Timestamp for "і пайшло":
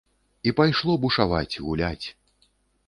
0.51-0.95